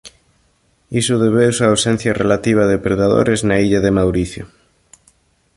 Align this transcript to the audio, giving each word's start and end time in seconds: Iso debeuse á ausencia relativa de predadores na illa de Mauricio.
Iso 1.01 1.21
debeuse 1.23 1.61
á 1.65 1.67
ausencia 1.69 2.17
relativa 2.23 2.63
de 2.71 2.81
predadores 2.85 3.39
na 3.47 3.55
illa 3.65 3.79
de 3.85 3.95
Mauricio. 3.97 4.43